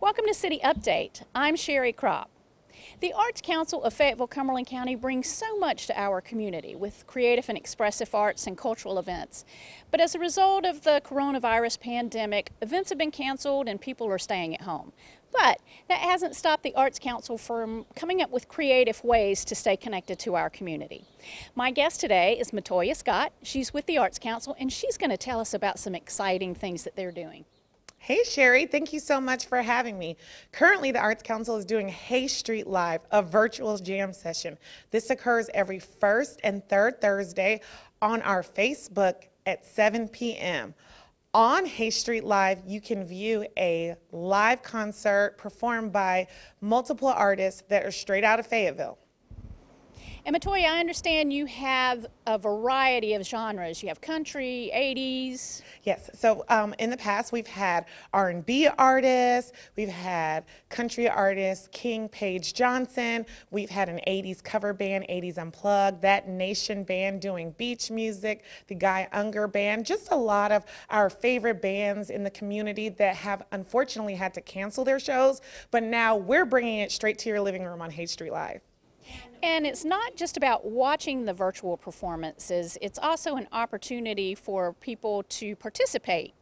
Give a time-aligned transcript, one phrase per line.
[0.00, 1.24] Welcome to City Update.
[1.34, 2.26] I'm Sherry Kropp.
[3.00, 7.48] The Arts Council of Fayetteville Cumberland County brings so much to our community with creative
[7.48, 9.44] and expressive arts and cultural events.
[9.90, 14.18] But as a result of the coronavirus pandemic, events have been canceled and people are
[14.18, 14.92] staying at home.
[15.32, 19.76] But that hasn't stopped the Arts Council from coming up with creative ways to stay
[19.76, 21.06] connected to our community.
[21.56, 23.32] My guest today is Matoya Scott.
[23.42, 26.84] She's with the Arts Council and she's going to tell us about some exciting things
[26.84, 27.46] that they're doing.
[28.00, 30.16] Hey Sherry, thank you so much for having me.
[30.52, 34.56] Currently, the Arts Council is doing Hay Street Live, a virtual jam session.
[34.90, 37.60] This occurs every first and third Thursday
[38.00, 40.74] on our Facebook at 7 p.m.
[41.34, 46.28] On Hay Street Live, you can view a live concert performed by
[46.60, 48.96] multiple artists that are straight out of Fayetteville.
[50.28, 53.82] And Matoya, I understand you have a variety of genres.
[53.82, 55.62] You have country, 80s.
[55.84, 56.10] Yes.
[56.12, 62.52] So um, in the past, we've had R&B artists, we've had country artists, King Page
[62.52, 63.24] Johnson.
[63.50, 68.74] We've had an 80s cover band, 80s Unplugged, that Nation band doing beach music, the
[68.74, 69.86] Guy Unger band.
[69.86, 74.42] Just a lot of our favorite bands in the community that have unfortunately had to
[74.42, 75.40] cancel their shows.
[75.70, 78.60] But now we're bringing it straight to your living room on Hay Street Live.
[79.42, 85.22] And it's not just about watching the virtual performances, it's also an opportunity for people
[85.24, 86.34] to participate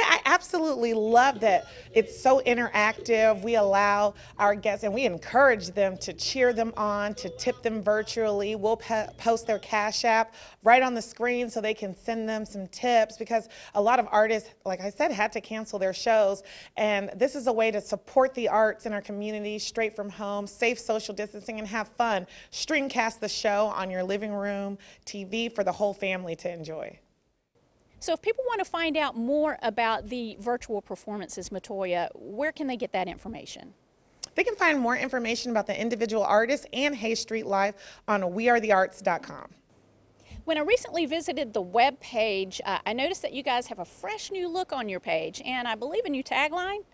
[0.00, 1.66] yeah, I absolutely love that.
[1.92, 3.42] It's so interactive.
[3.42, 7.82] We allow our guests and we encourage them to cheer them on, to tip them
[7.82, 8.54] virtually.
[8.56, 12.66] We'll post their Cash App right on the screen so they can send them some
[12.68, 16.42] tips because a lot of artists, like I said, had to cancel their shows.
[16.76, 20.46] And this is a way to support the arts in our community straight from home,
[20.46, 22.26] safe social distancing, and have fun.
[22.52, 26.98] Streamcast the show on your living room TV for the whole family to enjoy.
[28.00, 32.66] So if people want to find out more about the virtual performances, Matoya, where can
[32.66, 33.74] they get that information?
[34.34, 37.74] They can find more information about the individual artists and Hay Street Live
[38.08, 39.50] on wearethearts.com.
[40.44, 43.84] When I recently visited the web page, uh, I noticed that you guys have a
[43.84, 46.84] fresh new look on your page and I believe a new tagline.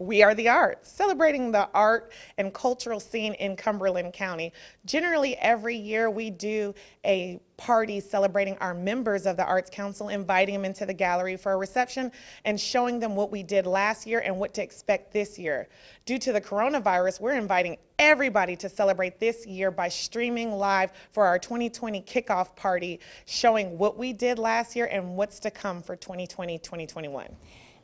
[0.00, 4.54] We Are the Arts, celebrating the art and cultural scene in Cumberland County.
[4.86, 6.74] Generally, every year we do
[7.04, 11.52] a party celebrating our members of the Arts Council, inviting them into the gallery for
[11.52, 12.10] a reception
[12.46, 15.68] and showing them what we did last year and what to expect this year.
[16.06, 21.26] Due to the coronavirus, we're inviting everybody to celebrate this year by streaming live for
[21.26, 25.94] our 2020 kickoff party, showing what we did last year and what's to come for
[25.94, 27.34] 2020-2021.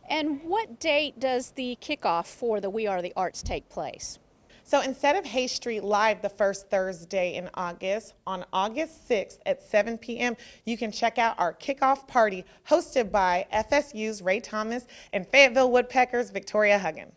[0.08, 4.18] And what date does the kickoff for the We Are the Arts take place?
[4.62, 9.62] So instead of Hay Street Live the first Thursday in August, on August 6th at
[9.62, 15.26] 7 p.m., you can check out our kickoff party hosted by FSU's Ray Thomas and
[15.28, 17.14] Fayetteville Woodpeckers Victoria Huggins.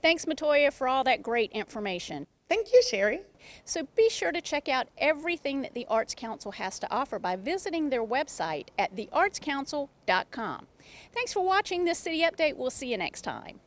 [0.00, 2.26] Thanks, Matoya, for all that great information.
[2.48, 3.20] Thank you, Sherry.
[3.64, 7.36] So be sure to check out everything that the Arts Council has to offer by
[7.36, 10.66] visiting their website at theartscouncil.com.
[11.12, 12.56] Thanks for watching this City Update.
[12.56, 13.60] We'll see you next time.